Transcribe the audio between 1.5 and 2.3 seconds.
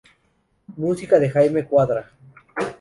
Cuadra